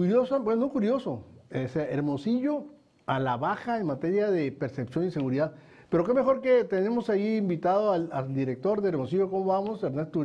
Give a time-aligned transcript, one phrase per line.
[0.00, 2.64] curioso, bueno, no curioso, Hermosillo
[3.04, 5.52] a la baja en materia de percepción y seguridad.
[5.90, 9.82] Pero qué mejor que tenemos ahí invitado al, director de Hermosillo, ¿cómo vamos?
[9.82, 10.20] Ernesto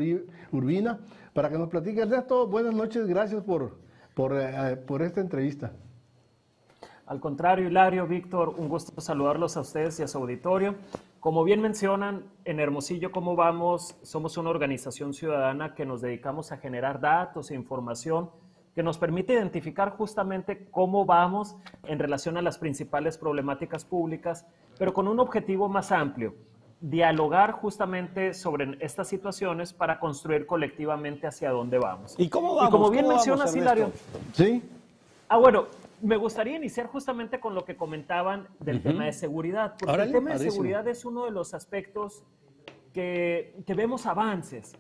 [0.54, 1.00] Urbina,
[1.34, 2.00] para que nos platique.
[2.00, 3.76] Ernesto, buenas noches, gracias por,
[4.14, 5.74] por, eh, por esta entrevista.
[7.06, 10.76] Al contrario, Hilario, Víctor, un gusto saludarlos a ustedes y a su auditorio.
[11.20, 13.98] Como bien mencionan, en Hermosillo, ¿cómo vamos?
[14.04, 18.30] Somos una organización ciudadana que nos dedicamos a generar datos e información
[18.76, 21.56] que nos permite identificar justamente cómo vamos
[21.86, 24.46] en relación a las principales problemáticas públicas,
[24.78, 26.36] pero con un objetivo más amplio,
[26.82, 32.16] dialogar justamente sobre estas situaciones para construir colectivamente hacia dónde vamos.
[32.18, 32.70] ¿Y cómo vamos?
[32.70, 33.92] Y como bien mencionas, Hilario.
[34.34, 34.62] Sí.
[35.30, 35.68] Ah, bueno,
[36.02, 40.32] me gustaría iniciar justamente con lo que comentaban del tema de seguridad, porque el tema
[40.32, 42.24] de seguridad es uno de los aspectos
[42.94, 44.74] que, que vemos avances.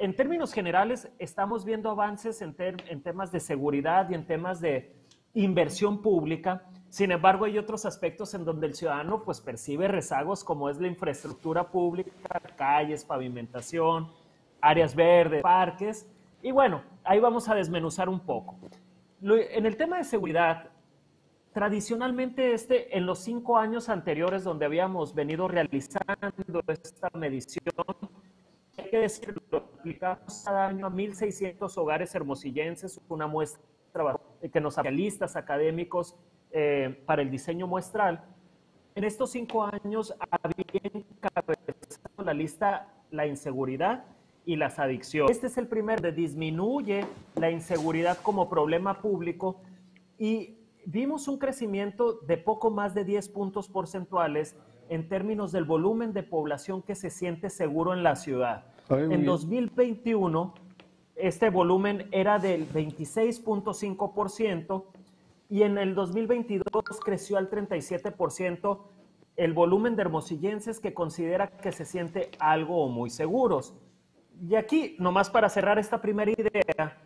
[0.00, 4.96] En términos generales, estamos viendo avances en, en temas de seguridad y en temas de
[5.34, 6.64] inversión pública.
[6.88, 10.88] Sin embargo, hay otros aspectos en donde el ciudadano pues, percibe rezagos como es la
[10.88, 14.10] infraestructura pública, calles, pavimentación,
[14.62, 16.08] áreas verdes, parques.
[16.42, 18.56] Y bueno, ahí vamos a desmenuzar un poco
[19.22, 20.70] en el tema de seguridad,
[21.52, 27.74] tradicionalmente este, en los cinco años anteriores donde habíamos venido realizando esta medición,
[28.78, 29.39] hay que decirlo,
[29.80, 34.20] aplicamos cada año a 1.600 hogares hermosillenses, una muestra
[34.52, 36.14] que nos especialistas académicos
[36.52, 38.22] eh, para el diseño muestral.
[38.94, 44.04] En estos cinco años había encabezado la lista la inseguridad,
[44.46, 45.30] y las adicciones.
[45.30, 47.04] Este es el primer de disminuye
[47.36, 49.60] la inseguridad como problema público
[50.18, 54.56] y vimos un crecimiento de poco más de 10 puntos porcentuales
[54.90, 58.64] en términos del volumen de población que se siente seguro en la ciudad.
[58.90, 60.52] en 2021,
[61.14, 64.84] este volumen era del 26.5%
[65.48, 66.64] y en el 2022
[67.04, 68.80] creció al 37%
[69.36, 73.76] el volumen de hermosillenses que considera que se siente algo o muy seguros.
[74.42, 76.98] Y aquí, nomás para cerrar esta primera idea,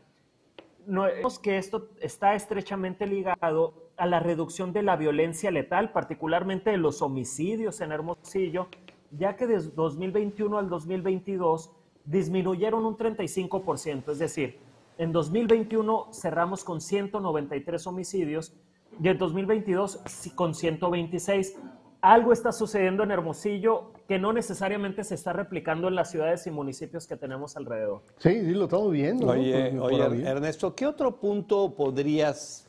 [0.86, 6.78] vemos que esto está estrechamente ligado a la reducción de la violencia letal, particularmente de
[6.78, 8.68] los homicidios en Hermosillo,
[9.10, 11.70] ya que desde 2021 al 2022
[12.04, 14.58] disminuyeron un 35%, es decir,
[14.98, 18.54] en 2021 cerramos con 193 homicidios
[19.02, 20.00] y en 2022
[20.34, 21.56] con 126
[22.00, 26.50] algo está sucediendo en Hermosillo que no necesariamente se está replicando en las ciudades y
[26.50, 28.02] municipios que tenemos alrededor.
[28.18, 29.28] Sí, sí, lo estamos viendo.
[29.28, 32.63] Oye, oye Ernesto, ¿qué otro punto podrías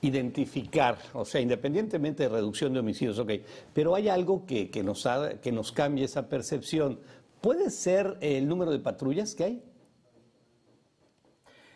[0.00, 0.98] identificar?
[1.12, 3.32] O sea, independientemente de reducción de homicidios, ok,
[3.72, 5.08] pero hay algo que, que nos,
[5.42, 7.00] que nos cambie esa percepción.
[7.40, 9.62] ¿Puede ser el número de patrullas que hay?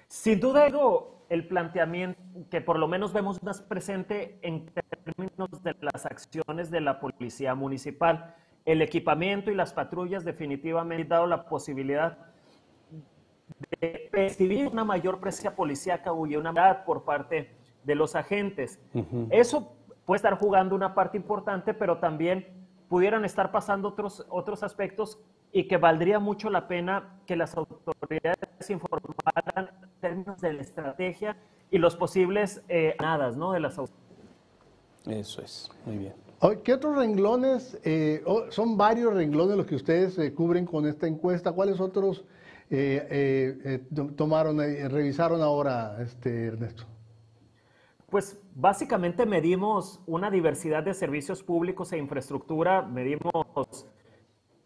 [0.08, 0.68] Sin duda,
[1.28, 6.82] el planteamiento que por lo menos vemos más presente en términos de las acciones de
[6.82, 8.34] la policía municipal.
[8.66, 12.18] El equipamiento y las patrullas definitivamente han dado la posibilidad
[13.80, 18.80] de percibir una mayor presencia policíaca y una por parte de los agentes.
[19.30, 19.72] Eso
[20.04, 22.46] puede estar jugando una parte importante, pero también
[22.88, 25.18] pudieran estar pasando otros, otros aspectos
[25.52, 31.36] y que valdría mucho la pena que las autoridades informaran en términos de la estrategia
[31.70, 33.52] y los posibles eh, nadas ¿no?
[33.52, 34.02] de las autoridades.
[35.06, 36.14] Eso es, muy bien.
[36.64, 41.52] ¿Qué otros renglones, eh, son varios renglones los que ustedes eh, cubren con esta encuesta?
[41.52, 42.24] ¿Cuáles otros
[42.68, 43.80] eh,
[44.16, 46.84] tomaron, revisaron ahora, este, Ernesto?
[48.12, 53.88] Pues básicamente medimos una diversidad de servicios públicos e infraestructura, medimos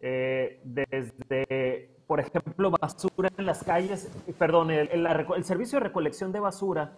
[0.01, 6.93] desde, por ejemplo, basura en las calles, perdón, el servicio de recolección de basura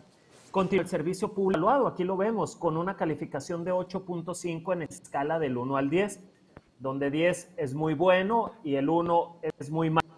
[0.51, 5.39] Continúa el servicio público evaluado, aquí lo vemos, con una calificación de 8.5 en escala
[5.39, 6.21] del 1 al 10,
[6.79, 10.09] donde 10 es muy bueno y el 1 es muy malo.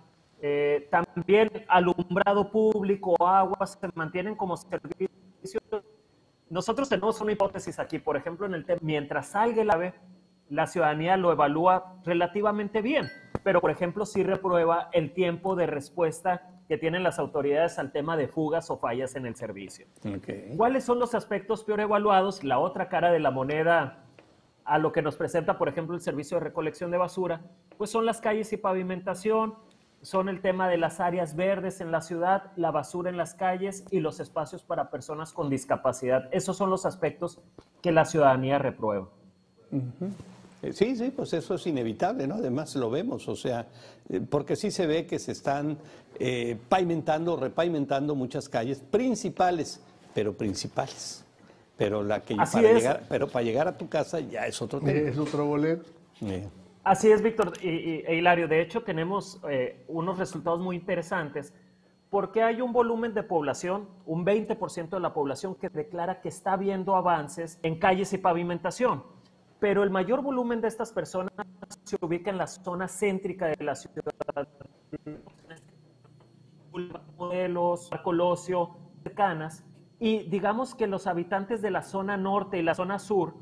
[0.40, 5.10] Eh, también alumbrado público, agua, se mantienen como servicios.
[6.50, 9.94] Nosotros tenemos una hipótesis aquí, por ejemplo, en el tema, mientras salga el AVE,
[10.48, 13.08] la ciudadanía lo evalúa relativamente bien,
[13.44, 18.16] pero por ejemplo sí reprueba el tiempo de respuesta que tienen las autoridades al tema
[18.16, 19.86] de fugas o fallas en el servicio.
[20.56, 22.42] ¿Cuáles son los aspectos peor evaluados?
[22.42, 24.04] La otra cara de la moneda
[24.64, 27.42] a lo que nos presenta, por ejemplo, el servicio de recolección de basura,
[27.78, 29.54] pues son las calles y pavimentación,
[30.02, 33.84] son el tema de las áreas verdes en la ciudad, la basura en las calles
[33.90, 36.28] y los espacios para personas con discapacidad.
[36.32, 37.40] Esos son los aspectos
[37.82, 39.08] que la ciudadanía reprueba.
[40.62, 42.36] Eh, sí, sí, pues eso es inevitable, ¿no?
[42.36, 43.66] Además lo vemos, o sea,
[44.08, 45.78] eh, porque sí se ve que se están
[46.18, 49.80] eh, pavimentando, repavimentando muchas calles principales,
[50.14, 51.24] pero principales.
[51.76, 55.08] Pero la que para llegar, pero para llegar a tu casa ya es otro tema.
[55.08, 55.88] Es otro boleto.
[56.82, 58.48] Así es, Víctor y, e Hilario.
[58.48, 61.52] De hecho, tenemos eh, unos resultados muy interesantes
[62.08, 66.56] porque hay un volumen de población, un 20% de la población que declara que está
[66.56, 69.04] viendo avances en calles y pavimentación.
[69.60, 71.32] Pero el mayor volumen de estas personas
[71.84, 74.02] se ubica en la zona céntrica de la ciudad.
[77.16, 79.64] Modelos, Colosio, cercanas,
[79.98, 83.34] y digamos que los habitantes de la zona norte y la zona sur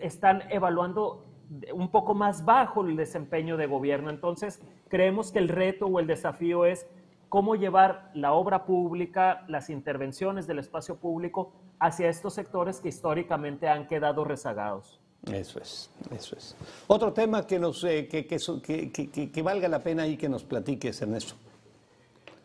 [0.00, 1.27] están evaluando
[1.72, 4.10] un poco más bajo el desempeño de gobierno.
[4.10, 6.86] Entonces, creemos que el reto o el desafío es
[7.28, 13.68] cómo llevar la obra pública, las intervenciones del espacio público hacia estos sectores que históricamente
[13.68, 15.00] han quedado rezagados.
[15.32, 16.56] Eso es, eso es.
[16.86, 21.02] Otro tema que, nos, eh, que, que, que, valga la pena y que nos platiques,
[21.02, 21.34] Ernesto.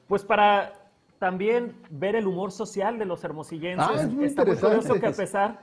[0.07, 0.73] Pues para
[1.19, 3.87] también ver el humor social de los hermosillenses.
[3.89, 5.59] Ah, es muy Está muy curioso que a pesar,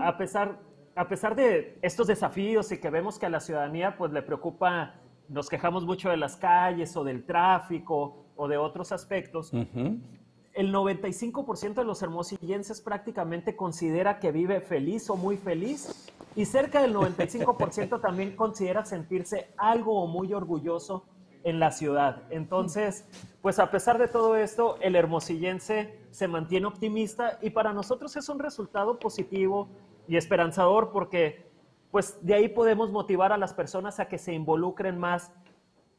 [0.00, 0.58] a pesar,
[0.94, 4.94] a pesar de estos desafíos y que vemos que a la ciudadanía pues le preocupa,
[5.28, 9.52] nos quejamos mucho de las calles o del tráfico o de otros aspectos.
[9.52, 16.82] El 95% de los hermosillenses prácticamente considera que vive feliz o muy feliz y cerca
[16.82, 21.06] del 95% también considera sentirse algo o muy orgulloso
[21.44, 22.22] en la ciudad.
[22.30, 23.06] Entonces,
[23.40, 28.28] pues a pesar de todo esto, el hermosillense se mantiene optimista y para nosotros es
[28.28, 29.68] un resultado positivo
[30.08, 31.50] y esperanzador porque
[31.90, 35.30] pues de ahí podemos motivar a las personas a que se involucren más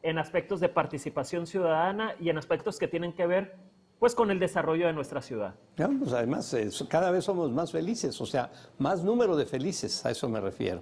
[0.01, 3.55] en aspectos de participación ciudadana y en aspectos que tienen que ver
[3.99, 5.55] pues con el desarrollo de nuestra ciudad.
[5.77, 6.53] pues además,
[6.89, 10.81] cada vez somos más felices, o sea, más número de felices, a eso me refiero.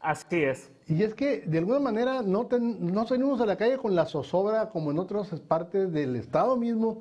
[0.00, 0.70] Así es.
[0.86, 4.68] Y es que de alguna manera no, no salimos a la calle con la zozobra
[4.68, 7.00] como en otras partes del estado mismo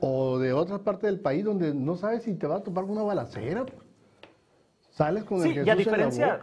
[0.00, 3.02] o de otras partes del país donde no sabes si te va a topar una
[3.02, 3.64] balacera.
[4.94, 6.40] Sales con el Jesús y a diferencia,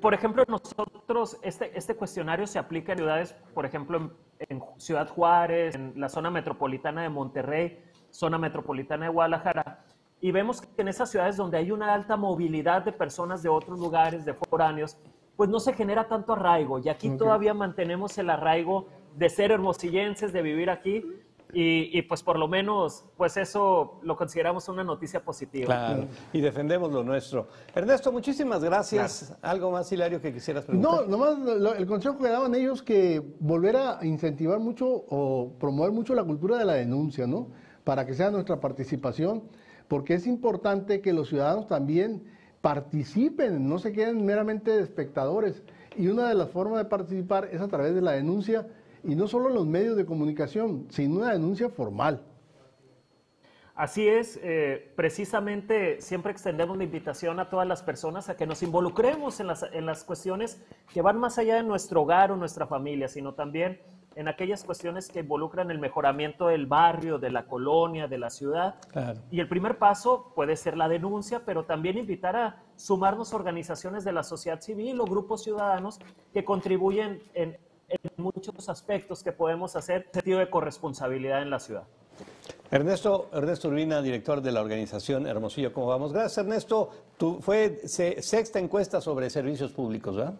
[0.00, 5.74] por ejemplo, nosotros, este, este cuestionario se aplica en ciudades, por ejemplo, en Ciudad Juárez,
[5.74, 9.84] en la zona metropolitana de Monterrey, zona metropolitana de Guadalajara
[10.20, 13.80] y vemos que en esas ciudades donde hay una alta movilidad de personas de otros
[13.80, 14.98] lugares, de foráneos,
[15.36, 16.78] pues no se genera tanto arraigo.
[16.78, 18.86] Y aquí todavía mantenemos el arraigo
[19.16, 21.02] de ser hermosillenses, de vivir aquí.
[21.52, 25.66] Y, pues por lo menos, pues eso lo consideramos una noticia positiva.
[25.66, 27.48] Claro, y defendemos lo nuestro.
[27.74, 29.36] Ernesto, muchísimas gracias.
[29.42, 31.06] ¿Algo más, Hilario, que quisieras preguntar?
[31.08, 36.14] No, nomás el consejo que daban ellos que volver a incentivar mucho o promover mucho
[36.14, 37.48] la cultura de la denuncia, ¿no?
[37.84, 39.42] Para que sea nuestra participación
[39.90, 42.22] porque es importante que los ciudadanos también
[42.60, 45.64] participen, no se queden meramente espectadores.
[45.96, 48.68] Y una de las formas de participar es a través de la denuncia,
[49.04, 52.22] y no solo en los medios de comunicación, sino una denuncia formal.
[53.74, 58.62] Así es, eh, precisamente siempre extendemos la invitación a todas las personas a que nos
[58.62, 60.62] involucremos en las, en las cuestiones
[60.92, 63.80] que van más allá de nuestro hogar o nuestra familia, sino también
[64.16, 68.74] en aquellas cuestiones que involucran el mejoramiento del barrio, de la colonia, de la ciudad.
[69.30, 74.12] Y el primer paso puede ser la denuncia, pero también invitar a sumarnos organizaciones de
[74.12, 76.00] la sociedad civil o grupos ciudadanos
[76.32, 77.56] que contribuyen en,
[78.16, 81.84] muchos aspectos que podemos hacer en sentido de corresponsabilidad en la ciudad.
[82.70, 86.12] Ernesto, Ernesto Urbina, director de la organización Hermosillo, ¿cómo vamos?
[86.12, 86.90] Gracias, Ernesto.
[87.18, 90.34] Tú, fue sexta encuesta sobre servicios públicos, ¿verdad?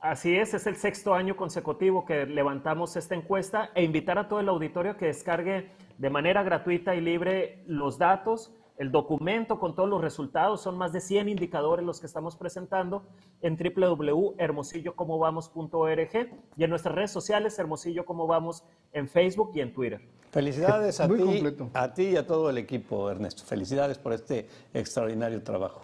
[0.00, 4.40] Así es, es el sexto año consecutivo que levantamos esta encuesta e invitar a todo
[4.40, 8.50] el auditorio que descargue de manera gratuita y libre los datos,
[8.80, 13.02] el documento con todos los resultados, son más de 100 indicadores los que estamos presentando
[13.42, 20.00] en www.hermosillocomovamos.org y en nuestras redes sociales Hermosillo Como Vamos en Facebook y en Twitter.
[20.30, 21.44] Felicidades a ti,
[21.74, 23.42] a ti y a todo el equipo, Ernesto.
[23.44, 25.82] Felicidades por este extraordinario trabajo.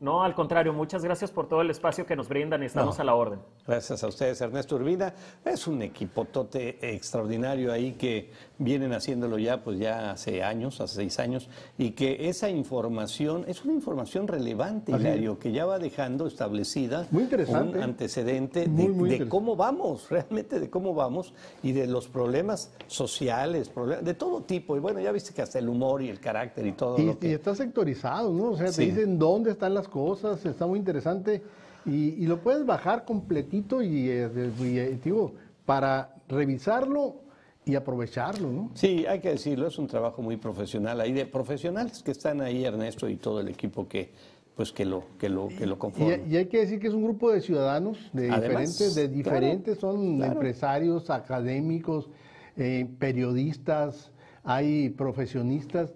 [0.00, 3.04] No, al contrario, muchas gracias por todo el espacio que nos brindan y estamos a
[3.04, 3.38] la orden.
[3.66, 5.12] Gracias a ustedes, Ernesto Urbina.
[5.44, 11.18] Es un equipotote extraordinario ahí que vienen haciéndolo ya, pues ya hace años, hace seis
[11.18, 17.06] años, y que esa información es una información relevante, Hilario, que ya va dejando establecida
[17.12, 23.70] un antecedente de, cómo vamos, realmente de cómo vamos y de los problemas sociales,
[24.02, 24.78] de todo tipo.
[24.78, 26.98] Y bueno, ya viste que hasta el humor y el carácter y todo.
[26.98, 28.52] Y, y está sectorizado, ¿no?
[28.52, 31.42] O sea, te dicen dónde están las cosas, está muy interesante
[31.86, 37.16] y, lo puedes bajar completito y, eh, digo, para revisarlo
[37.64, 38.70] y aprovecharlo, ¿no?
[38.74, 42.64] Sí, hay que decirlo, es un trabajo muy profesional, hay de profesionales que están ahí,
[42.64, 44.12] Ernesto, y todo el equipo que
[44.56, 46.16] pues que lo que lo que lo conforma.
[46.28, 50.22] Y, hay que decir que es un grupo de ciudadanos de diferentes, de diferentes, son
[50.22, 52.10] empresarios, académicos,
[52.56, 54.10] eh, periodistas,
[54.44, 55.92] hay profesionistas